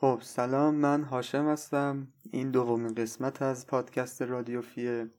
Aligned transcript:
خب 0.00 0.18
سلام 0.22 0.74
من 0.74 1.02
هاشم 1.02 1.48
هستم 1.48 2.08
این 2.30 2.50
دومین 2.50 2.94
قسمت 2.94 3.42
از 3.42 3.66
پادکست 3.66 4.22
رادیوفیه 4.22 5.10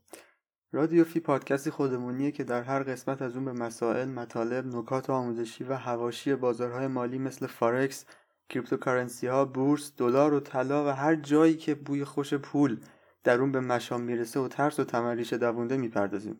رادیوفی 0.71 1.19
پادکستی 1.19 1.69
خودمونیه 1.69 2.31
که 2.31 2.43
در 2.43 2.63
هر 2.63 2.83
قسمت 2.83 3.21
از 3.21 3.35
اون 3.35 3.45
به 3.45 3.53
مسائل، 3.53 4.09
مطالب، 4.09 4.75
نکات 4.75 5.09
آموزشی 5.09 5.63
و 5.63 5.73
حواشی 5.73 6.35
بازارهای 6.35 6.87
مالی 6.87 7.17
مثل 7.17 7.47
فارکس، 7.47 8.05
cryptocurrency 8.49 9.27
ها، 9.27 9.45
بورس، 9.45 9.93
دلار 9.97 10.33
و 10.33 10.39
طلا 10.39 10.85
و 10.85 10.89
هر 10.89 11.15
جایی 11.15 11.57
که 11.57 11.75
بوی 11.75 12.05
خوش 12.05 12.33
پول 12.33 12.79
در 13.23 13.39
اون 13.39 13.51
به 13.51 13.59
مشام 13.59 14.01
می‌رسه 14.01 14.39
و 14.39 14.47
ترس 14.47 14.79
و 14.79 14.83
طمع 14.83 15.02
ریشه 15.02 15.33
دوونده 15.33 15.77
می‌پردازیم. 15.77 16.39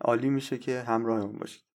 عالی 0.00 0.30
میشه 0.30 0.58
که 0.58 0.80
همراهمون 0.80 1.38
باشید. 1.38 1.73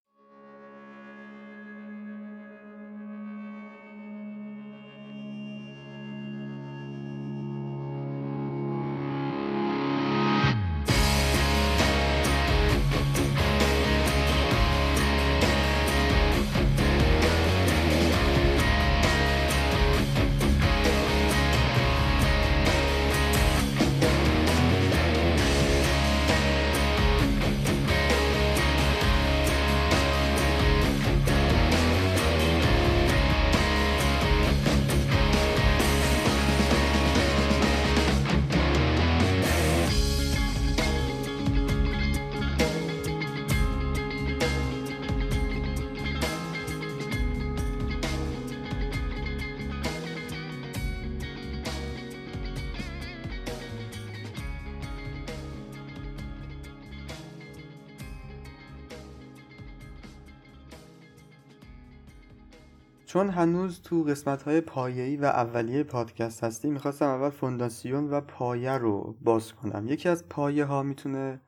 چون 63.10 63.30
هنوز 63.30 63.82
تو 63.82 64.04
قسمت 64.04 64.44
های 64.44 64.62
پایه‌ای 64.62 65.18
و 65.18 65.26
اولیه 65.26 65.84
پادکست 65.84 66.44
هستی 66.44 66.70
می‌خواستم 66.70 67.06
اول 67.06 67.30
فونداسیون 67.30 68.10
و 68.10 68.22
پایه 68.22 68.72
رو 68.72 69.16
باز 69.22 69.54
کنم. 69.54 69.88
یکی 69.88 70.10
از 70.10 70.30
پایه 70.30 70.66
ها 70.66 70.84
می‌تونه 70.84 71.42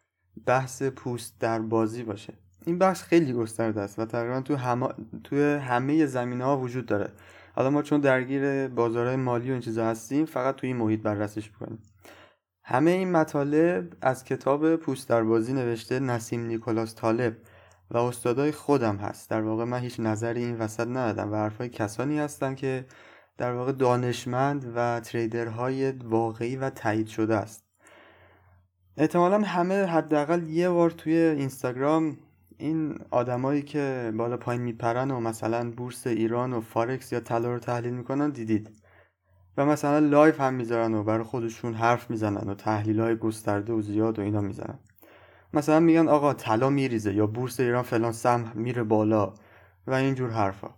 بحث 0.45 0.84
پوست 0.84 1.40
در 1.40 1.59
بازی 1.59 2.03
باشه. 2.03 2.34
این 2.66 2.78
بحث 2.78 3.03
خیلی 3.03 3.34
گسترده 3.34 3.81
است 3.81 4.00
و 4.00 4.06
تقریبا 4.06 4.42
تو, 4.42 4.56
هم... 4.56 4.90
تو 5.23 5.36
همه 5.59 6.06
زمینه 6.06 6.44
ها 6.44 6.58
وجود 6.58 6.86
داره. 6.86 7.12
حالا 7.56 7.70
ما 7.70 7.81
چون 7.81 8.00
درگیر 8.00 8.68
بازارهای 8.68 9.16
مالی 9.16 9.50
و 9.50 9.52
این 9.52 9.62
چیزا 9.62 9.86
هستیم 9.86 10.25
فقط 10.25 10.56
توی 10.56 10.68
این 10.68 10.78
محیط 10.78 11.02
بررسیش 11.02 11.52
می‌کنیم. 11.52 11.80
همه 12.64 12.92
این 12.92 13.12
مطالب 13.12 13.94
از 14.02 14.23
کتاب 14.23 14.75
پوست 14.75 15.09
در 15.09 15.23
بازی 15.23 15.53
نوشته 15.53 16.00
نسیم 16.00 16.46
نیکولاس 16.46 16.96
طالب. 16.96 17.38
و 17.92 17.97
استادای 17.97 18.52
خودم 18.52 18.95
هست. 18.95 19.30
در 19.30 19.42
واقع 19.42 19.64
من 19.64 19.80
هیچ 19.80 20.00
نظری 20.00 20.44
این 20.44 20.58
وسط 20.58 20.88
ندادم 20.88 21.31
و 21.31 21.36
حرفای 21.36 21.70
کسانی 21.70 22.20
هستن 22.20 22.56
که 22.56 22.86
در 23.38 23.53
واقع 23.53 23.72
دانشمند 23.72 24.73
و 24.75 25.00
trader 25.00 25.69
های 25.69 25.92
واقعی 25.92 26.56
و 26.56 26.69
تایید 26.69 27.08
شده 27.08 27.36
است. 27.36 27.64
احتمالا 28.97 29.39
همه 29.39 29.86
حداقل 29.86 30.44
یه 30.44 30.69
بار 30.69 30.92
توی 30.92 31.14
اینستاگرام 31.14 32.17
این 32.57 33.00
آدمایی 33.12 33.62
که 33.62 34.13
بالا 34.18 34.38
پایین 34.38 34.62
میپرن 34.62 35.12
و 35.12 35.19
مثلا 35.19 35.72
بورس 35.72 36.07
ایران 36.07 36.53
و 36.53 36.62
فارکس 36.62 37.12
یا 37.12 37.19
طلا 37.19 37.53
رو 37.53 37.59
تحلیل 37.59 37.94
می‌کنن 37.94 38.30
دیدید. 38.30 38.69
و 39.57 39.66
مثلا 39.66 40.00
live 40.00 40.42
هم 40.41 40.53
می‌ذارن 40.53 40.94
و 40.94 41.03
برای 41.03 41.24
خودشون 41.24 41.74
حرف 41.74 42.09
می‌زنن 42.09 42.50
و 42.50 42.56
تحلیل 42.56 43.00
های 43.00 43.16
گسترده 43.16 43.74
و 43.74 43.81
زیاد 43.81 44.19
و 44.19 44.22
اینا 44.22 44.41
می‌زنن. 44.41 44.80
مثلا 45.53 45.79
میگن 45.79 46.07
آقا 46.07 46.34
طلا 46.34 46.69
میریزه 46.69 47.13
یا 47.13 47.28
بورس 47.28 47.59
ایران 47.59 47.84
فلان 47.84 48.12
سهم 48.12 48.51
میره 48.56 48.84
بالا 48.84 49.34
و 49.88 49.94
اینجور 49.94 50.29
حرفا. 50.29 50.69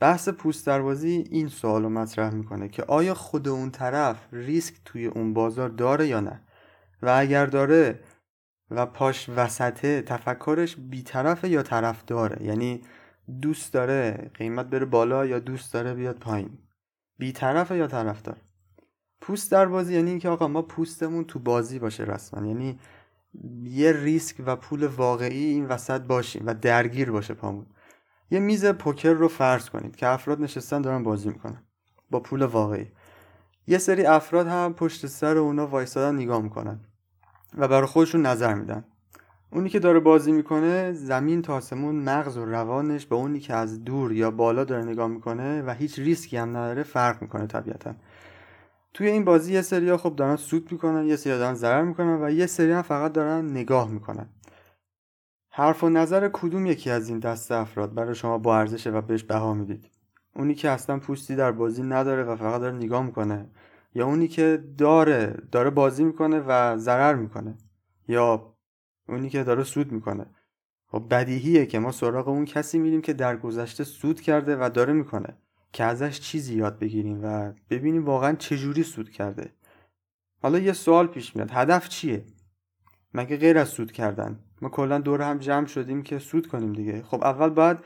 بحث 0.00 0.28
پوست 0.28 0.66
دروازی 0.66 1.24
این 1.30 1.48
سوال 1.48 1.82
رو 1.82 1.88
مطرح 1.88 2.34
می‌کنه 2.34 2.68
که 2.68 2.82
آیا 2.82 3.14
خود 3.14 3.48
اون 3.48 3.70
طرف 3.70 4.28
ریسک 4.32 4.74
توی 4.84 5.06
اون 5.06 5.34
بازار 5.34 5.68
داره 5.68 6.06
یا 6.06 6.20
نه؟ 6.20 6.40
و 7.02 7.14
اگر 7.18 7.46
داره 7.46 8.00
و 8.70 8.86
پاش 8.86 9.28
وسطه 9.28 10.02
تفکرش 10.02 10.76
بیطرفه 10.76 11.48
یا 11.48 11.62
طرف 11.62 12.04
داره 12.04 12.42
یعنی 12.42 12.82
دوست 13.42 13.72
داره 13.72 14.30
قیمت 14.34 14.66
بره 14.66 14.84
بالا 14.84 15.26
یا 15.26 15.38
دوست 15.38 15.74
داره 15.74 15.94
بیاد 15.94 16.18
پایین؟ 16.18 16.58
بیطرفه 17.18 17.76
یا 17.76 17.86
طرف 17.86 18.22
داره 18.22 18.40
پوست 19.20 19.52
در 19.52 19.66
بازی 19.66 19.94
یعنی 19.94 20.10
اینکه 20.10 20.28
آقا 20.28 20.48
ما 20.48 20.62
پوستمون 20.62 21.24
تو 21.24 21.38
بازی 21.38 21.78
باشه 21.78 22.04
رسما. 22.04 22.46
یعنی 22.46 22.78
یه 23.62 23.92
ریسک 23.92 24.36
و 24.46 24.56
پول 24.56 24.86
واقعی 24.86 25.44
این 25.44 25.66
وسط 25.66 26.00
باشیم 26.00 26.42
و 26.46 26.54
درگیر 26.54 27.10
باشه 27.10 27.34
پامون. 27.34 27.66
یه 28.30 28.40
میز 28.40 28.66
پوکر 28.66 29.12
رو 29.12 29.28
فرض 29.28 29.70
کنید 29.70 29.96
که 29.96 30.06
افراد 30.06 30.40
نشستن 30.42 30.80
دارن 30.82 31.02
بازی 31.02 31.28
می‌کنن. 31.28 31.62
با 32.10 32.20
پول 32.20 32.42
واقعی. 32.42 32.86
یه 33.66 33.78
سری 33.78 34.06
افراد 34.06 34.46
هم 34.46 34.74
پشت 34.74 35.06
سر 35.06 35.38
اونا 35.38 35.66
وایستادن 35.66 36.14
نگاه 36.16 36.42
می‌کنن 36.42 36.80
و 37.58 37.68
برای 37.68 37.86
خودشون 37.86 38.26
نظر 38.26 38.54
میدن. 38.54 38.84
اونی 39.50 39.68
که 39.68 39.78
داره 39.78 40.00
بازی 40.00 40.32
می‌کنه 40.32 40.92
زمین 40.92 41.42
تا 41.42 41.54
آسمون 41.54 41.94
مغز 41.94 42.36
و 42.36 42.44
روانش 42.44 43.06
به 43.06 43.16
اونی 43.16 43.40
که 43.40 43.54
از 43.54 43.84
دور 43.84 44.12
یا 44.12 44.30
بالا 44.30 44.64
داره 44.64 44.84
نگاه 44.84 45.08
می‌کنه 45.08 45.62
و 45.62 45.70
هیچ 45.70 45.98
ریسکی 45.98 46.36
هم 46.36 46.48
نداره 46.48 46.82
فرق 46.82 47.22
می‌کنه 47.22 47.46
طبیعتا. 47.46 47.94
توی 48.96 49.06
این 49.06 49.24
بازی 49.24 49.52
یه 49.52 49.62
سری 49.62 49.96
خب 49.96 50.16
دارن 50.16 50.36
سود 50.36 50.72
می‌کنن 50.72 51.06
یه 51.06 51.16
سری 51.16 51.38
دارن 51.38 51.54
ضرر 51.54 51.82
می‌کنن 51.82 52.22
و 52.22 52.30
یه 52.30 52.46
سری 52.46 52.72
هم 52.72 52.82
فقط 52.82 53.12
دارن 53.12 53.50
نگاه 53.50 53.90
می‌کنن. 53.90 54.28
حرف 55.50 55.84
و 55.84 55.88
نظر 55.88 56.30
کدوم 56.32 56.66
یکی 56.66 56.90
از 56.90 57.08
این 57.08 57.18
دست 57.18 57.52
افراد 57.52 57.94
برای 57.94 58.14
شما 58.14 58.38
با 58.38 58.58
ارزشه 58.58 58.90
و 58.90 59.00
بهش 59.00 59.24
بها 59.24 59.54
می‌دید؟ 59.54 59.90
اونی 60.34 60.54
که 60.54 60.70
اصلا 60.70 60.98
پوستی 60.98 61.36
در 61.36 61.52
بازی 61.52 61.82
نداره 61.82 62.22
و 62.22 62.36
فقط 62.36 62.60
داره 62.60 62.76
نگاه 62.76 63.02
می‌کنه 63.02 63.50
یا 63.94 64.06
اونی 64.06 64.28
که 64.28 64.64
داره 64.78 65.36
داره 65.52 65.70
بازی 65.70 66.04
می‌کنه 66.04 66.40
و 66.46 66.76
ضرر 66.78 67.14
می‌کنه 67.14 67.58
یا 68.08 68.56
اونی 69.08 69.28
که 69.28 69.44
داره 69.44 69.64
سود 69.64 69.92
می‌کنه؟ 69.92 70.26
خب 70.86 71.04
بدیهیه 71.10 71.66
که 71.66 71.78
ما 71.78 71.92
سراغ 71.92 72.28
اون 72.28 72.44
کسی 72.44 72.78
میریم 72.78 73.00
که 73.00 73.12
در 73.12 73.36
گذشته 73.36 73.84
سود 73.84 74.20
کرده 74.20 74.56
و 74.56 74.70
داره 74.74 74.92
می‌کنه. 74.92 75.36
که 75.76 75.84
ازش 75.84 76.20
چیزی 76.20 76.54
یاد 76.54 76.78
بگیریم 76.78 77.20
و 77.22 77.52
ببینیم 77.70 78.04
واقعا 78.04 78.32
چجوری 78.32 78.82
سود 78.82 79.10
کرده. 79.10 79.52
حالا 80.42 80.58
یه 80.58 80.72
سوال 80.72 81.06
پیش 81.06 81.36
میاد. 81.36 81.50
هدف 81.52 81.88
چیه؟ 81.88 82.24
مگه 83.14 83.36
غیر 83.36 83.58
از 83.58 83.68
سود 83.68 83.92
کردن؟ 83.92 84.38
ما 84.62 84.68
کلا 84.68 84.98
دور 84.98 85.22
هم 85.22 85.38
جمع 85.38 85.66
شدیم 85.66 86.02
که 86.02 86.18
سود 86.18 86.46
کنیم 86.46 86.72
دیگه. 86.72 87.02
خب 87.02 87.24
اول 87.24 87.48
باید 87.48 87.78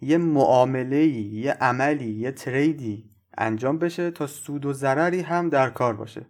یه 0.00 0.18
معامله 0.18 1.06
یه 1.06 1.52
عملی 1.52 2.10
یه 2.10 2.32
تریدی 2.32 3.10
انجام 3.38 3.78
بشه 3.78 4.10
تا 4.10 4.26
سود 4.26 4.66
و 4.66 4.72
ضرری 4.72 5.20
هم 5.20 5.48
در 5.48 5.70
کار 5.70 5.94
باشه. 5.96 6.26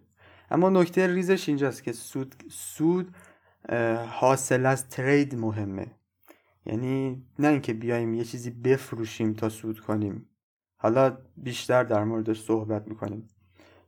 اما 0.51 0.69
نکته 0.69 1.07
ریزش 1.07 1.49
اینجاست 1.49 1.83
که 1.83 1.91
سود 1.91 2.35
سود 2.49 3.15
حاصل 4.07 4.65
از 4.65 4.89
ترید 4.89 5.35
مهمه. 5.35 5.87
یعنی 6.65 7.23
نه 7.39 7.47
اینکه 7.47 7.73
بیایم 7.73 8.13
یه 8.13 8.23
چیزی 8.23 8.49
بفروشیم 8.49 9.33
تا 9.33 9.49
سود 9.49 9.79
کنیم. 9.79 10.28
حالا 10.81 11.17
بیشتر 11.37 11.83
در 11.83 12.03
موردش 12.03 12.41
صحبت 12.41 12.87
می‌کنیم. 12.87 13.27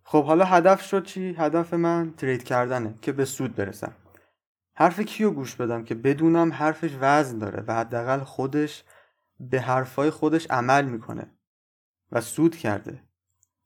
خب 0.03 0.23
حالا 0.25 0.45
هدف 0.45 0.81
شد 0.81 1.03
چی؟ 1.03 1.35
هدف 1.37 1.73
من 1.73 2.13
ترید 2.17 2.43
کردنه 2.43 2.95
که 3.01 3.11
به 3.11 3.25
سود 3.25 3.55
برسم. 3.55 3.93
حرف 4.75 4.99
کیو 4.99 5.31
گوش 5.31 5.55
بدم 5.55 5.83
که 5.83 5.95
بدونم 5.95 6.53
حرفش 6.53 6.97
وزن 6.99 7.37
داره 7.37 7.63
و 7.67 7.75
حداقل 7.75 8.19
خودش 8.19 8.83
به 9.39 9.61
حرفای 9.61 10.09
خودش 10.09 10.47
عمل 10.49 10.85
می‌کنه 10.85 11.31
و 12.11 12.21
سود 12.21 12.55
کرده 12.55 13.03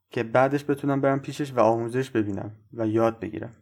که 0.10 0.24
بعدش 0.24 0.66
بتونم 0.66 1.01
برم 1.01 1.19
پیشش 1.19 1.54
و 1.54 1.60
آموزش 1.60 2.10
ببینم 2.10 2.56
و 2.74 2.88
یاد 2.88 3.19
بگیرم. 3.19 3.56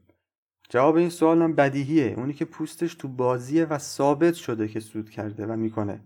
جواب 0.69 0.95
این 0.95 1.09
سوالم 1.09 1.53
بدیهیه. 1.55 2.13
اونی 2.17 2.33
که 2.33 2.45
پوستش 2.45 2.95
تو 2.95 3.07
بازیه 3.07 3.65
و 3.65 3.77
ثابت 3.77 4.33
شده 4.33 4.67
که 4.67 4.79
سود 4.79 5.09
کرده 5.09 5.45
و 5.45 5.55
می‌کنه. 5.55 6.01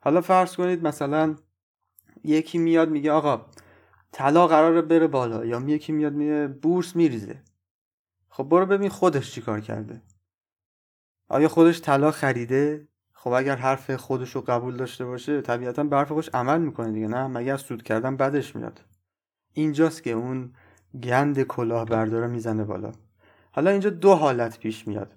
حالا 0.00 0.20
فرض 0.20 0.56
کنید 0.56 0.86
مثلا 0.86 1.36
یکی 2.24 2.58
میاد 2.58 2.90
میگه 2.90 3.12
آقا 3.12 3.46
طلا 4.12 4.46
قراره 4.46 4.82
بره 4.82 5.06
بالا 5.06 5.44
یا 5.44 5.60
یکی 5.66 5.92
میاد 5.92 6.12
میگه 6.12 6.46
بورس 6.46 6.96
میریزه. 6.96 7.42
خب 8.28 8.44
برو 8.44 8.66
ببین 8.66 8.88
خودش 8.88 9.32
چیکار 9.32 9.60
کرده. 9.60 10.02
آیا 11.28 11.48
خودش 11.48 11.80
طلا 11.80 12.10
خریده؟ 12.10 12.88
خب 13.12 13.30
اگر 13.30 13.56
حرف 13.56 13.90
خودش 13.90 14.30
رو 14.30 14.40
قبول 14.40 14.76
داشته 14.76 15.04
باشه 15.04 15.40
طبیعتا 15.40 15.84
به 15.84 15.96
حرف 15.96 16.12
خودش 16.12 16.30
عمل 16.34 16.60
می‌کنه 16.60 16.92
دیگه 16.92 17.08
نه؟ 17.08 17.26
مگر 17.26 17.56
سود 17.56 17.82
کردن 17.82 18.16
بدش 18.16 18.56
میاد. 18.56 18.80
اینجاست 19.52 20.02
که 20.02 20.10
اون 20.10 20.52
گند 21.02 21.42
کلاهبردار 21.42 22.26
می‌زنه 22.26 22.64
بالا. 22.64 22.92
حالا 23.52 23.70
اینجا 23.70 23.90
دو 23.90 24.14
حالت 24.14 24.58
پیش 24.58 24.88
میاد. 24.88 25.16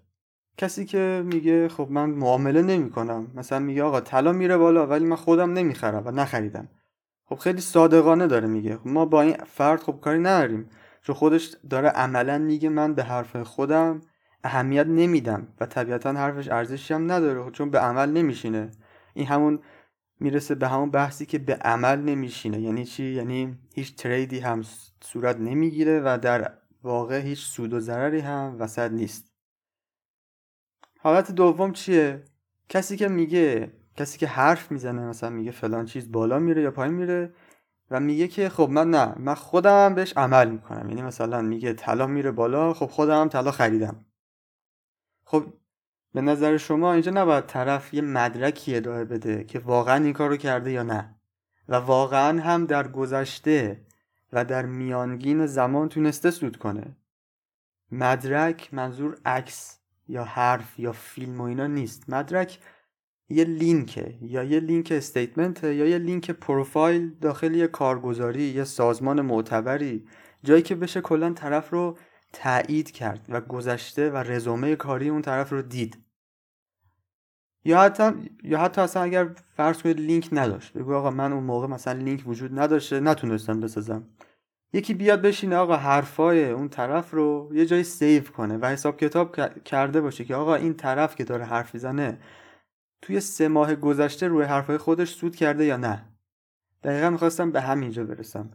کسی 0.58 0.86
که 0.86 1.24
میگه 1.26 1.68
خب 1.68 1.88
من 1.92 2.10
معامله 2.10 2.62
نمی‌کنم. 2.62 3.28
مثلا 3.36 3.60
میگه 3.60 3.84
آقا 3.84 4.02
طلا 4.02 4.32
میره 4.32 4.58
بالا 4.58 4.88
ولی 4.88 5.06
من 5.06 5.16
خودم 5.16 5.54
نمی‌خرم 5.54 6.08
و 6.08 6.12
نخریدم. 6.12 6.70
خب 7.26 7.36
خیلی 7.36 7.62
صادقانه 7.62 8.28
داره 8.28 8.48
میگه. 8.48 8.78
خب 8.78 8.88
ما 8.88 9.06
با 9.06 9.22
این 9.22 9.38
فرد 9.38 9.80
خب 9.80 10.00
کاری 10.02 10.20
نداریم. 10.20 10.70
چون 11.02 11.16
خودش 11.16 11.56
داره 11.70 11.90
عملا 11.90 12.38
میگه 12.38 12.70
من 12.70 12.94
به 12.94 13.04
حرف 13.04 13.38
خودم 13.38 14.02
اهمیت 14.44 14.88
نمیدم 14.88 15.48
و 15.60 15.66
طبیعتا 15.66 16.14
حرفش 16.14 16.48
ارزشی 16.48 16.94
هم 16.94 17.12
نداره. 17.12 17.52
چون 17.52 17.70
به 17.70 17.80
عمل 17.80 18.10
نمیشینه. 18.10 18.72
این 19.14 19.26
همون 19.28 19.60
می‌رسه 20.20 20.56
به 20.56 20.68
همون 20.68 20.92
بحثی 20.92 21.26
که 21.26 21.40
به 21.40 21.56
عمل 21.56 22.00
نمیشینه. 22.00 22.62
یعنی 22.62 22.86
چی؟ 22.86 23.04
یعنی 23.04 23.58
هیچ 23.74 23.96
تریدی 23.96 24.40
هم 24.40 24.62
صورت 25.02 25.38
نمی‌گیره 25.38 26.02
و 26.06 26.18
در 26.22 26.54
واقع 26.84 27.20
هیچ 27.20 27.46
سود 27.46 27.74
و 27.74 27.80
ضرری 27.80 28.20
هم 28.20 28.56
وسط 28.60 28.92
نیست. 28.92 29.34
حالت 31.00 31.32
دوم 31.32 31.72
چیه؟ 31.72 32.24
کسی 32.70 32.98
که 32.98 33.08
میگه 33.08 33.74
کسی 33.96 34.18
که 34.18 34.28
حرف 34.28 34.72
می‌زنه 34.72 35.02
مثلا 35.02 35.30
میگه 35.30 35.52
فلان 35.52 35.86
چیز 35.86 36.12
بالا 36.12 36.40
میره 36.40 36.62
یا 36.62 36.72
پایین 36.72 36.94
میره 36.94 37.34
و 37.92 38.00
میگه 38.00 38.28
که 38.28 38.50
خب 38.50 38.70
من 38.70 38.90
نه 38.90 39.14
من 39.18 39.34
خودم 39.36 39.96
بهش 39.96 40.14
عمل 40.18 40.50
می‌کنم. 40.50 40.90
یعنی 40.90 41.02
مثلا 41.02 41.42
میگه 41.42 41.74
طلا 41.74 42.08
میره 42.08 42.32
بالا 42.32 42.74
خب 42.74 42.86
خودم 42.86 43.30
طلا 43.30 43.52
خریدم. 43.52 44.06
خب 45.24 45.54
به 46.14 46.22
نظر 46.22 46.58
شما 46.58 46.94
اینجا 46.94 47.12
نباید 47.12 47.46
طرف 47.46 47.94
یه 47.94 48.02
مدرکی 48.02 48.76
ارائه 48.76 49.06
بده 49.06 49.44
که 49.44 49.60
واقعا 49.60 50.04
این 50.04 50.14
کار 50.14 50.30
رو 50.30 50.38
کرده 50.38 50.72
یا 50.72 50.84
نه؟ 50.84 51.16
و 51.70 51.76
واقعا 51.76 52.42
هم 52.42 52.66
در 52.66 52.88
گذشته 52.88 53.82
و 54.34 54.46
در 54.46 54.66
میانگین 54.66 55.46
زمان 55.46 55.90
تونسته 55.90 56.32
سود 56.32 56.58
کنه. 56.58 56.96
مدرک 57.92 58.74
منظور 58.74 59.18
عکس 59.26 59.80
یا 60.08 60.24
حرف 60.24 60.80
یا 60.80 60.92
فیلم 60.92 61.42
و 61.42 61.44
اینا 61.44 61.68
نیست. 61.68 62.10
مدرک 62.10 62.60
یه 63.30 63.44
لینکه 63.44 64.18
یا 64.22 64.44
یه 64.44 64.60
لینک 64.60 64.92
statement 64.92 65.64
یا 65.64 65.86
یه 65.86 65.98
لینک 65.98 66.32
پروفایل 66.32 67.16
داخل 67.22 67.56
یه 67.56 67.68
کارگزاری 67.68 68.44
یه 68.44 68.64
سازمان 68.64 69.22
معتبری 69.22 70.08
جایی 70.44 70.62
که 70.62 70.76
بشه 70.76 71.02
کلا 71.02 71.34
طرف 71.34 71.70
رو 71.70 71.98
تایید 72.34 72.92
کرد 72.92 73.26
و 73.30 73.42
گذشته 73.42 74.10
و 74.10 74.18
رزومه 74.18 74.76
کاری 74.76 75.10
اون 75.10 75.22
طرف 75.22 75.50
رو 75.50 75.62
دید. 75.62 75.98
یا 77.66 77.82
حتی 77.82 78.04
یا 78.44 78.60
حتی 78.60 78.82
اصلا 78.82 79.04
اگر 79.04 79.30
فرض 79.56 79.82
کنید 79.82 80.00
لینک 80.00 80.30
نداشت. 80.32 80.74
بگو 80.74 80.94
آقا 80.94 81.12
من 81.12 81.34
اون 81.34 81.44
موقع 81.44 81.68
مثلا 81.68 82.00
لینک 82.00 82.24
وجود 82.28 82.60
نداشته 82.60 83.00
نتونستم 83.00 83.60
بسازم. 83.60 84.08
یکی 84.74 84.94
بیاد 84.94 85.22
بشینه 85.22 85.56
آقا 85.56 85.76
حرفای 85.76 86.50
اون 86.50 86.70
طرف 86.70 87.12
رو 87.12 87.50
یه 87.54 87.66
جایی 87.66 87.84
save 87.84 88.24
کنه 88.24 88.58
و 88.58 88.66
حساب 88.66 88.98
کتاب 88.98 89.36
کرده 89.64 90.02
باشه 90.02 90.26
که 90.26 90.36
آقا 90.36 90.56
این 90.56 90.74
طرف 90.74 91.16
که 91.16 91.24
داره 91.24 91.46
حرف 91.46 91.74
می‌زنه 91.74 92.18
توی 93.04 93.20
سه 93.20 93.48
ماه 93.48 93.76
گذشته 93.76 94.28
روی 94.28 94.44
حرفای 94.44 94.78
خودش 94.78 95.14
سود 95.14 95.36
کرده 95.36 95.66
یا 95.66 95.78
نه؟ 95.78 96.06
دقیقا 96.84 97.10
می‌خواستم 97.10 97.52
به 97.52 97.62
همینجا 97.62 98.04
برسم. 98.04 98.52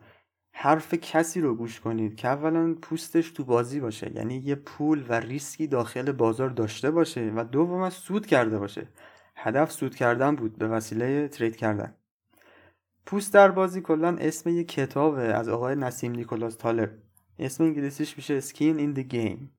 حرف 0.52 0.94
کسی 0.94 1.40
رو 1.40 1.54
گوش 1.54 1.80
کنید 1.80 2.16
که 2.16 2.28
اولا 2.28 2.74
پوستش 2.82 3.30
تو 3.30 3.44
بازی 3.44 3.80
باشه 3.80 4.12
یعنی 4.14 4.36
یه 4.36 4.54
پول 4.54 5.04
و 5.08 5.12
ریسکی 5.12 5.66
داخل 5.66 6.12
بازار 6.12 6.48
داشته 6.48 6.90
باشه 6.90 7.32
و 7.36 7.44
دوم 7.44 7.90
سود 7.90 8.26
کرده 8.26 8.58
باشه. 8.58 8.88
هدف 9.36 9.72
سود 9.72 9.94
کردن 9.94 10.36
بود 10.36 10.58
به 10.58 10.68
وسیله 10.68 11.28
trade 11.28 11.56
کردن. 11.56 11.94
پوست 13.06 13.34
در 13.34 13.50
بازی 13.50 13.80
کلا 13.80 14.16
اسم 14.20 14.50
یه 14.50 14.64
کتابه 14.64 15.22
از 15.22 15.48
آقای 15.48 15.76
نسیم 15.76 16.12
نیکولاس 16.12 16.56
طالب. 16.56 16.88
اسم 17.38 17.64
انگلیسیش 17.64 18.16
میشه 18.16 18.40
Skin 18.40 18.78
in 18.78 18.92
the 18.92 19.04
Game 19.04 19.52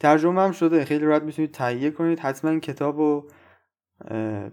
ترجمه 0.00 0.42
هم 0.42 0.52
شده 0.52 0.84
خیلی 0.84 1.04
راحت 1.04 1.22
می‌تونید 1.22 1.50
تهیه 1.50 1.90
کنید. 1.90 2.20
حتما 2.20 2.58
کتاب 2.58 2.98
رو 2.98 3.28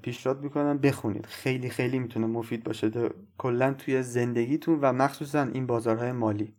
پیشنهاد 0.01 0.43
می‌کنم 0.43 0.77
بخونید. 0.77 1.25
خیلی 1.25 1.69
خیلی 1.69 1.99
می‌تونه 1.99 2.27
مفید 2.27 2.63
باشه. 2.63 2.91
کلا 3.37 3.73
توی 3.73 4.03
زندگیتون 4.03 4.79
و 4.81 4.93
مخصوصا 4.93 5.41
این 5.43 5.67
بازارهای 5.67 6.11
مالی. 6.11 6.55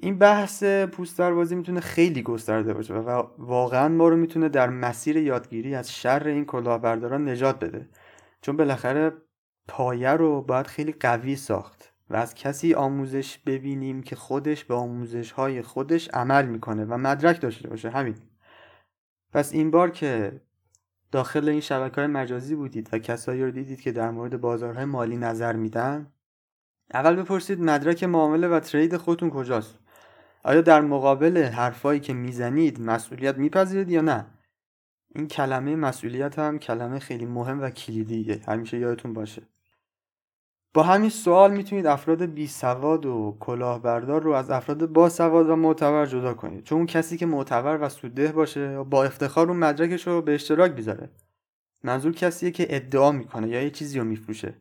این 0.00 0.18
بحث 0.18 0.64
پوست 0.64 1.20
بازی 1.20 1.54
می‌تونه 1.54 1.80
خیلی 1.80 2.22
گسترده 2.22 2.74
باشه 2.74 2.94
و 2.94 3.22
واقعا 3.38 3.88
ما 3.88 4.08
رو 4.08 4.16
می‌تونه 4.16 4.48
در 4.48 4.68
مسیر 4.68 5.16
یادگیری 5.16 5.74
از 5.74 5.92
شر 5.92 6.28
این 6.28 6.44
کلاهبرداران 6.44 7.28
نجات 7.28 7.64
بده. 7.64 7.88
چون 8.40 8.56
بالاخره 8.56 9.12
پایه 9.68 10.10
رو 10.10 10.42
باید 10.42 10.66
خیلی 10.66 10.92
قوی 10.92 11.36
ساخت 11.36 11.94
و 12.10 12.16
از 12.16 12.34
کسی 12.34 12.74
آموزش 12.74 13.38
ببینیم 13.38 14.02
که 14.02 14.16
خودش 14.16 14.64
به 14.64 14.74
آموزش 14.74 15.32
های 15.32 15.62
خودش 15.62 16.08
عمل 16.08 16.46
می‌کنه 16.46 16.84
و 16.84 16.96
مدرک 16.96 17.40
داشته 17.40 17.68
باشه. 17.68 17.90
همین. 17.90 18.14
پس 19.32 19.52
این 19.52 19.70
بار 19.70 19.90
که 19.90 20.40
داخل 21.12 21.48
این 21.48 21.60
شبکه 21.60 21.96
های 21.96 22.06
مجازی 22.06 22.54
بودید 22.54 22.88
و 22.92 22.98
کسایی 22.98 23.44
رو 23.44 23.50
دیدید 23.50 23.80
که 23.80 23.92
در 23.92 24.10
مورد 24.10 24.40
بازارهای 24.40 24.84
مالی 24.84 25.16
نظر 25.16 25.52
میدن؟ 25.52 26.12
اول 26.94 27.16
بپرسید 27.16 27.60
مدرک 27.60 28.04
معامله 28.04 28.48
و 28.48 28.60
ترید 28.60 28.96
خودتون 28.96 29.30
کجاست؟ 29.30 29.78
آیا 30.42 30.60
در 30.60 30.80
مقابل 30.80 31.42
حرفایی 31.42 32.00
که 32.00 32.14
می‌زنید 32.14 32.80
مسئولیت 32.80 33.38
میپذیرید 33.38 33.90
یا 33.90 34.00
نه؟ 34.00 34.26
این 35.14 35.28
کلمه 35.28 35.76
مسئولیت 35.76 36.38
هم 36.38 36.58
کلمه 36.58 36.98
خیلی 36.98 37.26
مهم 37.26 37.62
و 37.62 37.70
کلیدیه. 37.70 38.40
همیشه 38.46 38.78
یادتون 38.78 39.12
باشه. 39.12 39.42
با 40.74 40.82
همین 40.82 41.10
سوال 41.10 41.52
می‌تونید 41.52 41.86
افراد 41.86 42.22
بی 42.22 42.46
سواد 42.46 43.06
و 43.06 43.36
کلاهبردار 43.40 44.22
رو 44.22 44.32
از 44.32 44.50
افراد 44.50 44.86
با 44.86 45.08
سواد 45.08 45.48
و 45.48 45.56
معتبر 45.56 46.06
جدا 46.06 46.34
کنید. 46.34 46.64
چون 46.64 46.78
اون 46.78 46.86
کسی 46.86 47.16
که 47.16 47.26
معتبر 47.26 47.78
و 47.80 47.88
سودده 47.88 48.32
باشه 48.32 48.82
با 48.82 49.04
افتخار 49.04 49.48
اون 49.48 49.56
مدرکش 49.56 50.06
رو 50.06 50.22
به 50.22 50.34
اشتراک 50.34 50.72
بیذاره 50.72 51.10
منظور 51.84 52.12
کسیه 52.12 52.50
که 52.50 52.66
ادعا 52.76 53.12
می‌کنه 53.12 53.48
یا 53.48 53.62
یه 53.62 53.70
چیزی 53.70 53.98
رو 53.98 54.04
میفروشه. 54.04 54.54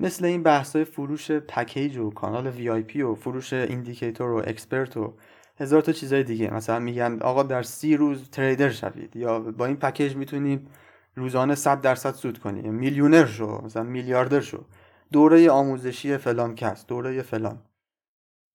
مثل 0.00 0.24
این 0.24 0.42
بحثای 0.42 0.84
فروش 0.84 1.30
پکیج 1.30 1.96
و 1.96 2.10
کانال 2.10 2.46
VIP 2.46 3.02
و 3.02 3.14
فروش 3.14 3.52
indicator 3.52 4.30
و 4.30 4.42
expert 4.46 4.96
و 4.96 5.14
هزار 5.60 5.82
تا 5.82 5.92
چیزای 5.92 6.22
دیگه. 6.22 6.54
مثلا 6.54 6.78
میگن 6.78 7.18
آقا 7.22 7.42
در 7.42 7.62
سی 7.62 7.96
روز 7.96 8.30
trader 8.30 8.70
شوید. 8.70 9.16
یا 9.16 9.40
با 9.40 9.66
این 9.66 9.76
پکیج 9.76 10.16
می‌تونید 10.16 10.68
روزانه 11.14 11.54
100 11.54 11.80
درصد 11.80 12.14
سود 12.14 12.38
کنید 12.38 12.66
میلیونر 12.66 13.26
شو. 13.26 13.60
مثلا 13.64 13.82
میلیاردر 13.82 14.40
شو. 14.40 14.64
دوره 15.14 15.50
آموزشی 15.50 16.16
فلان 16.16 16.54
کس 16.54 16.86
دوره 16.86 17.22
فلان. 17.22 17.62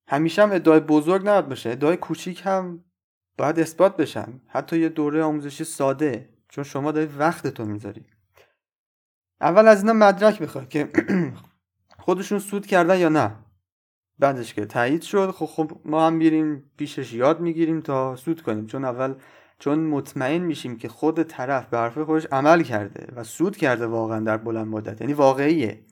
همیشه 0.07 0.43
هم 0.43 0.51
ادعای 0.51 0.79
بزرگ 0.79 1.21
نباید 1.21 1.49
باشه 1.49 1.69
ادعای 1.69 1.97
کوچیک 1.97 2.41
هم 2.45 2.83
باید 3.37 3.59
اثبات 3.59 3.97
بشن. 3.97 4.41
حتی 4.47 4.79
یه 4.79 4.89
دوره 4.89 5.23
آموزشی 5.23 5.63
ساده 5.63 6.29
چون 6.49 6.63
شما 6.63 6.91
دارید 6.91 7.19
وقتتو 7.19 7.65
می‌ذاری. 7.65 8.05
اول 9.41 9.67
از 9.67 9.81
اینا 9.81 9.93
مدرک 9.93 10.39
بخوای 10.41 10.65
که 10.65 10.89
خودشون 12.05 12.39
سود 12.39 12.65
کردن 12.65 12.99
یا 12.99 13.09
نه. 13.09 13.35
بعدش 14.19 14.53
که 14.53 14.65
تایید 14.65 15.01
شد 15.01 15.31
خب, 15.31 15.45
خب 15.45 15.71
ما 15.85 16.07
هم 16.07 16.19
بیریم 16.19 16.71
پیشش 16.77 17.13
یاد 17.13 17.39
می‌گیریم 17.39 17.81
تا 17.81 18.15
سود 18.15 18.41
کنیم. 18.41 18.67
چون 18.67 18.85
اول 18.85 19.13
چون 19.59 19.79
مطمئن 19.79 20.41
میشیم 20.41 20.77
که 20.77 20.87
خود 20.89 21.23
طرف 21.23 21.67
به 21.67 21.77
حرف 21.77 21.97
خودش 21.97 22.25
عمل 22.31 22.61
کرده 22.63 23.13
و 23.15 23.23
سود 23.23 23.57
کرده 23.57 23.87
واقعا 23.87 24.19
در 24.19 24.37
بلند 24.37 24.67
مدت. 24.67 25.01
یعنی 25.01 25.13
واقعیه. 25.13 25.88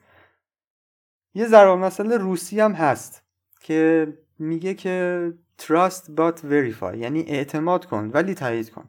یه 1.38 1.46
ضرب 1.46 1.78
مثل 1.78 2.12
روسی 2.12 2.60
هم 2.60 2.72
هست 2.72 3.22
که 3.60 4.08
میگه 4.38 4.74
که 4.74 5.32
trust 5.62 6.04
but 6.16 6.38
verify 6.42 6.96
یعنی 6.96 7.20
اعتماد 7.20 7.84
کن 7.84 8.10
ولی 8.14 8.34
تایید 8.34 8.70
کن. 8.70 8.88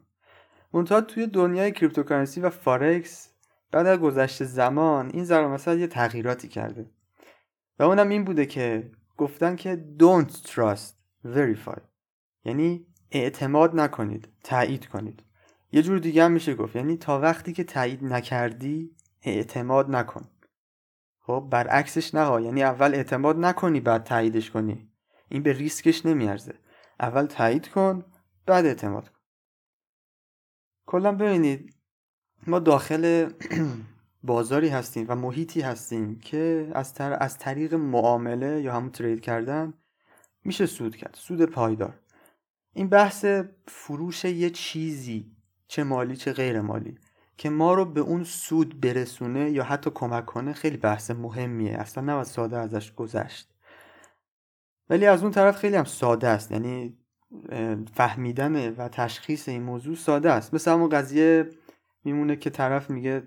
منتها 0.72 1.00
توی 1.00 1.26
دنیای 1.26 1.72
cryptocurrency 1.72 2.40
و 2.40 2.50
فارکس 2.50 3.32
بعد 3.72 3.86
از 3.86 3.98
گذشت 3.98 4.44
زمان 4.44 5.10
این 5.14 5.24
ضرب 5.24 5.50
مثل 5.50 5.78
یه 5.78 5.86
تغییراتی 5.86 6.48
کرده. 6.48 6.90
و 7.78 7.82
اونم 7.82 8.08
این 8.08 8.24
بوده 8.24 8.46
که 8.46 8.90
گفتن 9.16 9.56
که 9.56 9.84
don't 9.98 10.48
trust 10.48 10.94
verify 11.34 11.80
یعنی 12.44 12.86
اعتماد 13.10 13.76
نکنید 13.76 14.28
تایید 14.44 14.86
کنید. 14.86 15.22
یه 15.72 15.82
جور 15.82 15.98
دیگه 15.98 16.24
هم 16.24 16.32
میشه 16.32 16.54
گفت 16.54 16.76
یعنی 16.76 16.96
تا 16.96 17.20
وقتی 17.20 17.52
که 17.52 17.64
تایید 17.64 18.04
نکردی 18.04 18.90
اعتماد 19.22 19.90
نکن. 19.90 20.28
خب 21.30 21.48
برعکسش 21.50 22.14
نه 22.14 22.42
یعنی 22.42 22.62
اول 22.62 22.94
اعتماد 22.94 23.38
نکنی 23.38 23.80
بعد 23.80 24.04
تاییدش 24.04 24.50
کنی. 24.50 24.90
این 25.28 25.42
به 25.42 25.52
ریسکش 25.52 26.06
نمیارزه. 26.06 26.54
اول 27.00 27.26
تایید 27.26 27.68
کن 27.68 28.04
بعد 28.46 28.66
اعتماد 28.66 29.08
کن. 29.08 29.18
کلا 30.86 31.12
ببینید 31.12 31.74
ما 32.46 32.58
داخل 32.58 33.30
بازاری 34.22 34.68
هستیم 34.68 35.06
و 35.08 35.14
محیطی 35.14 35.60
هستیم 35.60 36.18
که 36.18 36.70
از, 36.74 36.94
از 37.00 37.38
طریق 37.38 37.74
معامله 37.74 38.60
یا 38.60 38.72
همون 38.72 38.90
ترید 38.90 39.20
کردن 39.20 39.74
میشه 40.44 40.66
سود 40.66 40.96
کرد 40.96 41.14
سود 41.18 41.44
پایدار. 41.44 42.00
این 42.72 42.88
بحث 42.88 43.24
فروش 43.68 44.24
یه 44.24 44.50
چیزی 44.50 45.36
چه 45.68 45.84
مالی 45.84 46.16
چه 46.16 46.32
غیر 46.32 46.60
مالی. 46.60 46.98
که 47.40 47.50
ما 47.50 47.74
رو 47.74 47.84
به 47.84 48.00
اون 48.00 48.24
سود 48.24 48.80
برسونه 48.80 49.50
یا 49.50 49.64
حتی 49.64 49.90
کمک 49.94 50.26
کنه 50.26 50.52
خیلی 50.52 50.76
بحث 50.76 51.10
مهمیه. 51.10 51.72
اصلا 51.72 52.04
نباید 52.04 52.26
ساده 52.26 52.58
ازش 52.58 52.94
گذشت. 52.94 53.54
ولی 54.90 55.06
از 55.06 55.22
اون 55.22 55.32
طرف 55.32 55.56
خیلی 55.56 55.76
هم 55.76 55.84
ساده 55.84 56.28
است. 56.28 56.52
یعنی 56.52 56.98
فهمیدن 57.94 58.74
و 58.74 58.88
تشخیص 58.88 59.48
این 59.48 59.62
موضوع 59.62 59.96
ساده 59.96 60.30
است. 60.30 60.54
مثل 60.54 60.70
همون 60.70 60.88
قضیه 60.88 61.48
میمونه 62.04 62.36
که 62.36 62.50
طرف 62.50 62.90
میگه 62.90 63.22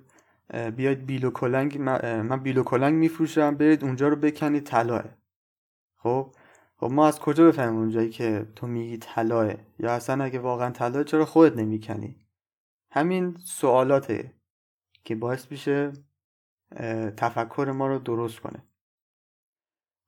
بیاید 0.75 1.05
بیلو 1.05 1.31
کلنگ 1.31 1.77
من 1.77 2.39
بیلو 2.43 2.63
کلنگ 2.63 2.95
میفروشم 2.95 3.55
برید 3.55 3.83
اونجا 3.83 4.07
رو 4.07 4.15
بکنید 4.15 4.63
طلاه 4.63 5.03
خب؟ 5.97 6.35
خب 6.77 6.91
ما 6.91 7.07
از 7.07 7.19
کجا 7.19 7.47
بفهمیم 7.47 7.79
اونجایی 7.79 8.09
که 8.09 8.45
تو 8.55 8.67
میگی 8.67 8.97
طلاه 8.97 9.53
یا 9.79 9.91
اصلا 9.91 10.23
اگه 10.23 10.39
واقعا 10.39 10.69
طلاه 10.69 11.03
چرا 11.03 11.25
خودت 11.25 11.57
نمی‌کنی؟ 11.57 12.22
همین 12.95 13.37
سوالاته 13.45 14.33
که 15.03 15.15
باعث 15.15 15.51
میشه 15.51 15.93
تفکر 17.17 17.71
ما 17.75 17.87
رو 17.87 17.99
درست 17.99 18.39
کنه. 18.39 18.63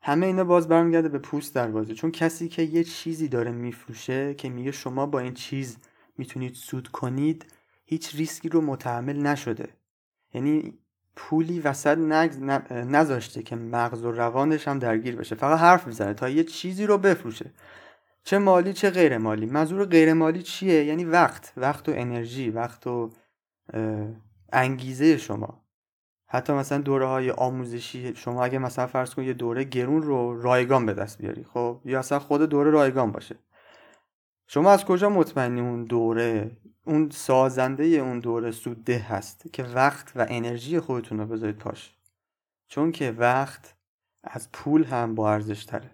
همه 0.02 0.26
اینا 0.26 0.44
باز 0.44 0.68
برمیگرده 0.68 1.10
به 1.10 1.20
پوست 1.20 1.56
دروازه 1.56 1.94
چون 1.94 2.12
کسی 2.12 2.50
که 2.50 2.62
یه 2.62 2.84
چیزی 2.84 3.28
داره 3.28 3.52
میفروشه 3.52 4.34
که 4.34 4.50
میگه 4.50 4.72
شما 4.72 5.06
با 5.06 5.20
این 5.20 5.34
چیز 5.34 5.78
می‌تونید 6.18 6.54
سود 6.54 6.88
کنید 6.88 7.46
هیچ 7.86 8.16
ریسکی 8.16 8.50
رو 8.50 8.62
متحمل 8.62 9.18
نشده. 9.18 9.70
یعنی 10.34 10.78
پولی 11.16 11.60
وسط 11.60 11.98
نذاشته 12.72 13.44
که 13.44 13.56
مغز 13.56 14.06
و 14.06 14.12
روانش 14.12 14.68
هم 14.68 14.80
درگیر 14.80 15.16
بشه. 15.16 15.36
فقط 15.36 15.60
حرف 15.60 15.88
می‌زنه 15.88 16.14
تا 16.14 16.30
یه 16.30 16.44
چیزی 16.44 16.86
رو 16.86 16.98
بفروشه. 16.98 17.52
چه 18.26 18.38
مالی 18.38 18.74
چه 18.74 18.90
غیر 18.90 19.18
مالی 19.18 19.46
منظور 19.46 19.86
غیر 19.86 20.14
مالی 20.14 20.42
چیه؟ 20.42 20.84
یعنی 20.84 21.06
وقت. 21.06 21.54
وقت 21.58 21.90
و 21.90 21.92
انرژی. 21.96 22.50
وقت 22.50 22.88
و 22.88 23.12
انگیزه 24.54 25.18
شما. 25.18 25.66
حتی 26.28 26.54
مثلا 26.54 26.78
دوره 26.78 27.08
های 27.08 27.32
آموزشی 27.32 28.16
شما 28.16 28.44
اگه 28.44 28.60
مثلا 28.60 28.88
فرض 28.88 29.16
کن 29.16 29.24
یه 29.24 29.34
دوره 29.34 29.64
گرون 29.64 30.02
رو 30.02 30.42
رایگان 30.42 30.86
به 30.86 30.94
دست 30.94 31.18
بیاری 31.18 31.44
خب؟ 31.44 31.82
یا 31.86 32.00
اصلا 32.00 32.20
خود 32.20 32.42
دوره 32.42 32.72
رایگان 32.72 33.12
باشه. 33.12 33.36
شما 34.48 34.72
از 34.72 34.86
کجا 34.86 35.10
مطمئنی 35.10 35.62
اون 35.62 35.84
دوره 35.84 36.58
اون 36.86 37.10
سازنده 37.10 37.84
اون 37.84 38.20
دوره 38.20 38.52
سودده 38.52 38.98
هست 38.98 39.54
که 39.54 39.64
وقت 39.64 40.12
و 40.16 40.26
انرژی 40.30 40.80
خودتون 40.80 41.20
رو 41.20 41.26
بذارید 41.26 41.58
پاش؟ 41.58 41.96
چون 42.68 42.92
که 42.92 43.12
وقت 43.12 43.76
از 44.24 44.52
پول 44.52 44.84
هم 44.84 45.16
با 45.16 45.34
ارزش 45.34 45.66
تره 45.66 45.92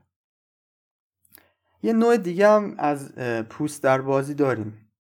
یه 1.84 1.94
نوع 1.94 2.18
دیگه 2.18 2.48
هم 2.48 2.76
از 2.78 3.16
پوست 3.50 3.84
در 3.84 4.02
بازی 4.02 4.34
داریم. 4.34 4.92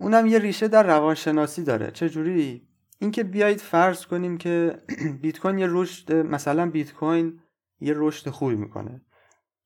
اونم 0.00 0.26
یه 0.26 0.38
ریشه 0.38 0.68
در 0.68 0.82
روانشناسی 0.82 1.62
داره. 1.62 1.90
چجوری؟ 1.90 2.68
اینکه 2.98 3.24
بیایید 3.24 3.60
فرض 3.60 4.06
کنیم 4.06 4.38
که 4.38 4.82
بیت 5.22 5.38
کوین 5.38 5.58
یه 5.58 5.66
رشد 5.70 6.12
مثلا 6.12 6.70
بیت 6.70 6.92
کوین 6.92 7.40
یه 7.80 7.94
رشد 7.96 8.30
خوبی 8.30 8.54
می‌کنه. 8.54 9.00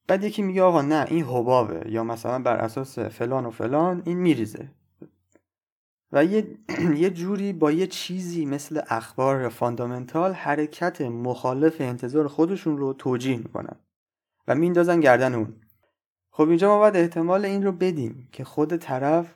بعد 0.09 0.25
یکی 0.25 0.43
میگه 0.43 0.63
آقا 0.63 0.83
نه 0.83 1.07
این 1.09 1.25
حبابه 1.25 1.91
یا 1.91 2.05
مثلا 2.05 2.39
بر 2.39 2.57
اساس 2.57 2.99
فلان 2.99 3.47
و 3.47 3.51
فلان 3.51 4.03
این 4.07 4.19
میریزه. 4.19 4.71
و 6.13 6.25
یه, 6.25 6.59
یه 7.03 7.11
جوری 7.11 7.53
با 7.53 7.73
یه 7.73 7.87
چیزی 7.87 8.47
مثل 8.47 8.81
اخبار 8.89 9.49
فاندامنتال 9.49 10.33
حرکت 10.33 11.01
مخالف 11.01 11.81
انتظار 11.81 12.29
خودشون 12.29 12.79
رو 12.79 12.93
توجیه 12.93 13.37
می‌کنن 13.37 13.77
و 14.49 14.55
میندازن 14.55 15.01
گردن 15.01 15.35
اون. 15.35 15.55
خب 16.37 16.49
اینجا 16.49 16.69
ما 16.69 16.79
باید 16.79 16.97
احتمال 16.97 17.45
این 17.45 17.63
رو 17.63 17.73
بدیم 17.73 18.29
که 18.33 18.45
خود 18.45 18.77
طرف 18.77 19.35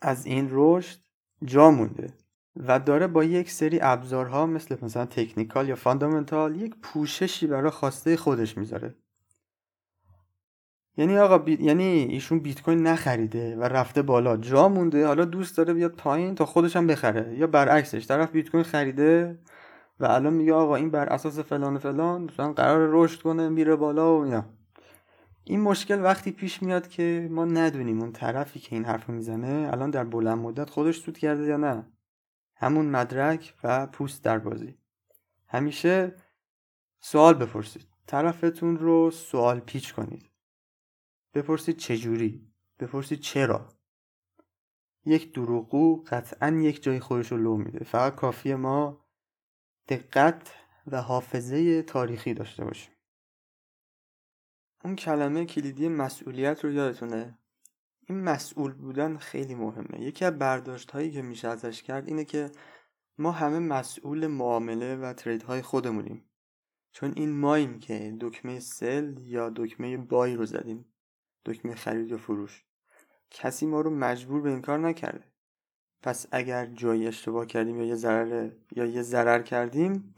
از 0.00 0.26
این 0.26 0.48
رشد 0.50 0.98
جا 1.44 1.70
مونده 1.70 2.12
و 2.56 2.78
داره 2.78 3.06
با 3.06 3.24
یک 3.24 3.50
سری 3.50 3.78
ابزارها 3.82 4.46
مثل 4.46 4.76
مثلا 4.82 5.06
تکنیکال 5.06 5.68
یا 5.68 5.76
فاندامنتال 5.76 6.56
یک 6.56 6.74
پوششی 6.82 7.46
برای 7.46 7.70
خواسته 7.70 8.16
خودش 8.16 8.58
می‌ذاره. 8.58 8.94
یعنی 10.96 11.18
آقا 11.18 11.50
یعنی 11.50 11.84
ایشون 11.84 12.40
بیت 12.40 12.62
کوین 12.62 12.86
نخریده 12.86 13.56
و 13.56 13.62
رفته 13.62 14.02
بالا 14.02 14.36
جا 14.36 14.68
مونده 14.68 15.06
حالا 15.06 15.24
دوست 15.24 15.56
داره 15.56 15.74
بیاد 15.74 15.92
پایین 15.92 16.34
تا 16.34 16.46
خودش 16.46 16.76
هم 16.76 16.86
بخره. 16.86 17.38
یا 17.38 17.46
برعکسش 17.46 18.06
طرف 18.06 18.30
بیت 18.30 18.50
کوین 18.50 18.64
خریده 18.64 19.38
و 20.00 20.06
الان 20.06 20.32
میگه 20.32 20.52
آقا 20.52 20.76
این 20.76 20.90
بر 20.90 21.06
اساس 21.06 21.38
فلان 21.38 21.78
فلان 21.78 22.22
مثلا 22.22 22.52
قرار 22.52 22.88
رشد 22.92 23.22
کنه 23.22 23.48
میره 23.48 23.76
بالا 23.76 24.20
و 24.20 24.26
یا 24.26 24.59
این 25.50 25.60
مشکل 25.60 26.02
وقتی 26.02 26.30
پیش 26.30 26.62
میاد 26.62 26.88
که 26.88 27.28
ما 27.30 27.44
ندونیم 27.44 28.00
اون 28.00 28.12
طرفی 28.12 28.60
که 28.60 28.76
این 28.76 28.84
حرف 28.84 29.08
می‌زنه 29.08 29.70
الان 29.72 29.90
در 29.90 30.04
بلند 30.04 30.38
مدت 30.38 30.70
خودش 30.70 31.00
سود 31.00 31.18
کرده 31.18 31.46
یا 31.46 31.56
نه؟ 31.56 31.92
همون 32.56 32.86
مدرک 32.86 33.54
و 33.64 33.86
پوست 33.86 34.24
در 34.24 34.38
بازی. 34.38 34.78
همیشه 35.46 36.16
سوال 37.00 37.34
بپرسید. 37.34 37.86
طرفتون 38.06 38.78
رو 38.78 39.10
سوال 39.10 39.60
پیچ 39.60 39.94
کنید. 39.94 40.30
بپرسید 41.34 41.76
چجوری؟ 41.76 42.52
بپرسید 42.78 43.20
چرا؟ 43.20 43.68
یک 45.04 45.34
دروغو 45.34 46.04
قطعا 46.06 46.48
یک 46.48 46.82
جای 46.82 47.00
خودش 47.00 47.32
رو 47.32 47.38
لو 47.38 47.56
میده. 47.56 47.84
فقط 47.84 48.14
کافی 48.14 48.54
ما 48.54 49.06
دقت 49.88 50.54
و 50.86 51.02
حافظه 51.02 51.82
تاریخی 51.82 52.34
داشته 52.34 52.64
باشیم. 52.64 52.92
اون 54.84 54.96
کلمه 54.96 55.44
کلیدی 55.44 55.88
مسئولیت 55.88 56.64
رو 56.64 56.72
یادتونه؟ 56.72 57.38
این 58.08 58.20
مسئول 58.20 58.72
بودن 58.72 59.16
خیلی 59.16 59.54
مهمه. 59.54 60.00
یکی 60.00 60.24
از 60.24 60.38
برداشت 60.38 60.90
هایی 60.90 61.10
که 61.10 61.22
میشه 61.22 61.48
ازش 61.48 61.82
کرد 61.82 62.08
اینه 62.08 62.24
که 62.24 62.50
ما 63.18 63.32
همه 63.32 63.58
مسئول 63.58 64.26
معامله 64.26 64.96
و 64.96 65.12
ترید 65.12 65.42
های 65.42 65.62
خودمونیم. 65.62 66.24
چون 66.92 67.12
این 67.16 67.32
ماییم 67.32 67.78
که 67.78 68.16
دکمه 68.20 68.60
سل 68.60 69.16
یا 69.22 69.50
دکمه 69.56 69.96
بای 69.96 70.36
رو 70.36 70.46
زدیم. 70.46 70.84
دکمه 71.44 71.74
خرید 71.74 72.12
و 72.12 72.18
فروش. 72.18 72.64
کسی 73.30 73.66
ما 73.66 73.80
رو 73.80 73.90
مجبور 73.90 74.40
به 74.40 74.50
این 74.50 74.62
کار 74.62 74.78
نکرده. 74.78 75.24
پس 76.02 76.26
اگر 76.32 76.66
جایی 76.66 77.06
اشتباه 77.06 77.46
کردیم 77.46 77.80
یا 77.80 77.86
یه 77.86 77.94
ضرر 77.94 78.50
یا 78.76 78.84
یه 78.84 79.02
ضرر 79.02 79.42
کردیم 79.42 80.14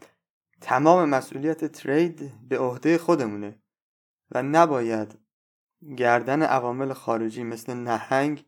تمام 0.61 1.09
مسئولیت 1.09 1.65
ترید 1.65 2.31
به 2.49 2.59
عهده 2.59 2.97
خودمونه. 2.97 3.62
و 4.33 4.43
نباید 4.43 5.19
گردن 5.97 6.41
عوامل 6.41 6.93
خارجی 6.93 7.43
مثل 7.43 7.73
نهنگ 7.73 8.45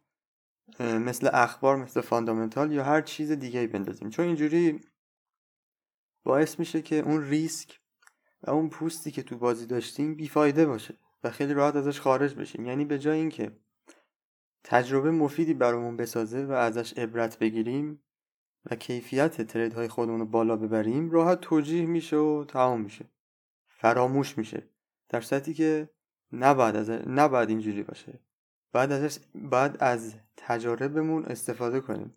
مثل 0.79 1.29
اخبار 1.33 1.75
مثل 1.75 2.01
فاندامنتال 2.01 2.71
یا 2.71 2.83
هر 2.83 3.01
چیز 3.01 3.31
دیگه 3.31 3.67
بندازیم. 3.67 4.09
چون 4.09 4.25
اینجوری 4.25 4.81
باعث 6.23 6.59
میشه 6.59 6.81
که 6.81 6.95
اون 6.95 7.21
ریسک 7.21 7.79
و 8.43 8.51
اون 8.51 8.69
پوستی 8.69 9.11
که 9.11 9.23
تو 9.23 9.37
بازی 9.37 9.65
داشتیم 9.65 10.15
بیفایده 10.15 10.65
باشه 10.65 10.97
و 11.23 11.29
خیلی 11.29 11.53
راحت 11.53 11.75
ازش 11.75 11.99
خارج 11.99 12.35
بشیم. 12.35 12.65
یعنی 12.65 12.85
به 12.85 12.99
جای 12.99 13.19
اینکه 13.19 13.51
تجربه 14.63 15.11
مفیدی 15.11 15.53
برامون 15.53 15.97
بسازه 15.97 16.45
و 16.45 16.51
ازش 16.51 16.93
عبرت 16.97 17.39
بگیریم 17.39 18.03
و 18.71 18.75
کیفیت 18.75 19.41
ترید 19.41 19.73
های 19.73 19.87
خودمون 19.87 20.19
رو 20.19 20.25
بالا 20.25 20.55
ببریم 20.55 21.11
راحت 21.11 21.41
توجیه 21.41 21.85
میشه 21.85 22.17
و 22.17 22.45
تمام 22.47 22.81
میشه. 22.81 23.05
فراموش 23.67 24.37
میشه. 24.37 24.74
در 25.09 25.21
صورتی 25.21 25.53
که 25.53 25.89
نباید, 26.31 26.75
از 26.75 26.89
نباید 26.89 27.49
اینجوری 27.49 27.83
باشه. 27.83 28.19
باید, 28.71 28.91
ازش 28.91 29.19
باید 29.35 29.77
از 29.79 30.15
تجاربمون 30.37 31.25
استفاده 31.25 31.79
کنیم 31.79 32.15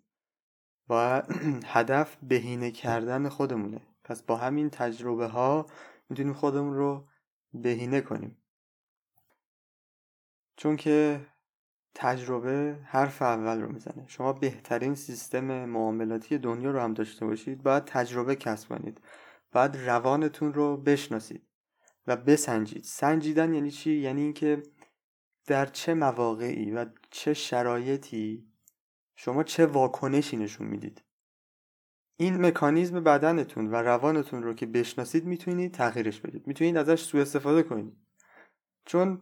و 0.88 1.22
هدف 1.74 2.16
بهینه 2.22 2.70
کردن 2.70 3.28
خودمونه. 3.28 3.80
پس 4.04 4.22
با 4.22 4.36
همین 4.36 4.70
تجربه 4.70 5.26
ها 5.26 5.66
می‌تونیم 6.08 6.32
خودمون 6.32 6.74
رو 6.74 7.08
بهینه 7.52 8.00
کنیم. 8.00 8.36
چون 10.56 10.76
که 10.76 11.26
تجربه 11.94 12.78
حرف 12.84 13.22
اول 13.22 13.60
رو 13.60 13.72
می‌زنه. 13.72 14.04
شما 14.06 14.32
بهترین 14.32 14.94
سیستم 14.94 15.64
معاملاتی 15.64 16.38
دنیا 16.38 16.70
رو 16.70 16.80
هم 16.80 16.94
داشته 16.94 17.26
باشید. 17.26 17.62
باید 17.62 17.84
تجربه 17.84 18.36
کسب 18.36 18.68
کنید. 18.68 19.00
باید 19.52 19.76
روانتون 19.76 20.54
رو 20.54 20.76
بشناسید. 20.76 21.47
و 22.08 22.16
بسنجید. 22.16 22.84
سنجیدن 22.84 23.54
یعنی 23.54 23.70
چی؟ 23.70 23.92
یعنی 23.92 24.22
اینکه 24.22 24.62
در 25.46 25.66
چه 25.66 25.94
مواقعی 25.94 26.70
و 26.70 26.86
چه 27.10 27.34
شرایطی 27.34 28.46
شما 29.16 29.42
چه 29.42 29.66
واکنشی 29.66 30.36
نشون 30.36 30.66
می‌دید. 30.66 31.02
این 32.16 32.46
مکانیزم 32.46 33.00
بدنتون 33.00 33.66
و 33.66 33.74
روانتون 33.74 34.42
رو 34.42 34.54
که 34.54 34.66
بشناسید 34.66 35.24
می‌تونید 35.24 35.74
تغییرش 35.74 36.20
بدید. 36.20 36.46
می‌تونید 36.46 36.76
ازش 36.76 37.02
سوء 37.02 37.20
استفاده 37.22 37.62
کنید. 37.62 37.96
چون 38.84 39.20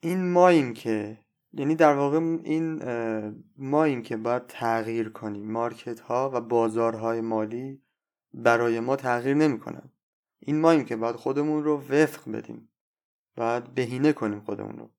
این 0.00 0.32
ماییم 0.32 0.72
که 0.74 1.18
یعنی 1.52 1.74
در 1.74 1.94
واقع 1.94 2.18
این 2.18 2.82
ماییم 3.56 4.02
که 4.02 4.16
باید 4.16 4.46
تغییر 4.46 5.08
کنیم. 5.08 5.52
مارکت 5.52 6.00
ها 6.00 6.30
و 6.34 6.40
بازارهای 6.40 7.20
مالی 7.20 7.82
برای 8.34 8.80
ما 8.80 8.96
تغییر 8.96 9.36
نمی‌کنن. 9.36 9.90
این 10.40 10.60
ماییم 10.60 10.84
که 10.84 10.96
باید 10.96 11.16
خودمون 11.16 11.64
رو 11.64 11.78
وفق 11.78 12.30
بدیم. 12.30 12.68
باید 13.36 13.74
بهینه 13.74 14.12
کنیم 14.12 14.40
خودمون 14.40 14.78
رو. 14.78 14.90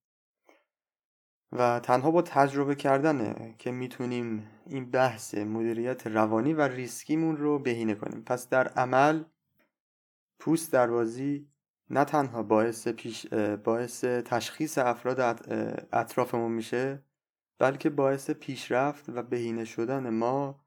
و 1.52 1.80
تنها 1.80 2.12
با 2.12 2.22
تجربه 2.22 2.76
کردنه 2.76 3.56
که 3.58 3.72
می‌تونیم 3.72 4.48
این 4.66 4.92
بحث 4.92 5.36
مدیریت 5.36 6.08
روانی 6.08 6.54
و 6.54 6.62
ریسکیمون 6.62 7.38
رو 7.38 7.60
بهینه 7.60 7.96
کنیم. 7.96 8.24
پس 8.24 8.50
در 8.50 8.68
عمل 8.68 9.24
پوست 10.40 10.74
در 10.74 10.88
بازی 10.88 11.52
نه 11.90 12.06
تنها 12.06 12.44
باعث, 12.44 12.88
پیش 12.88 13.28
باعث 13.64 14.04
تشخیص 14.04 14.78
افراد 14.78 15.20
اطرافمون 15.94 16.52
میشه 16.52 17.04
بلکه 17.60 17.90
باعث 17.90 18.30
پیشرفت 18.30 19.10
و 19.10 19.24
بهینه 19.24 19.66
شدن 19.66 20.10
ما 20.10 20.66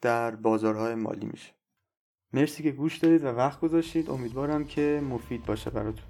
در 0.00 0.36
بازارهای 0.36 0.94
مالی 0.94 1.26
میشه. 1.26 1.59
مرسی 2.32 2.62
که 2.62 2.70
گوش 2.70 2.98
دارید 2.98 3.24
و 3.24 3.26
وقت 3.26 3.60
گذاشتید. 3.60 4.10
امیدوارم 4.10 4.64
که 4.64 5.02
مفید 5.10 5.46
باشه 5.46 5.70
براتون. 5.70 6.04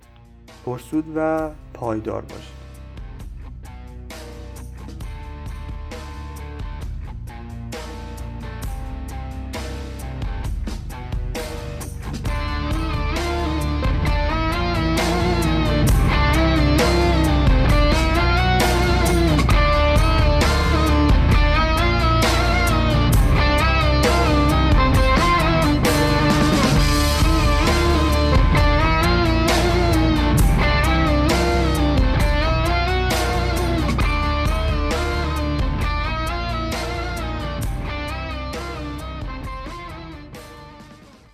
پرسود 0.64 1.04
و 1.16 1.50
پایدار 1.74 2.22
باشه 2.22 2.59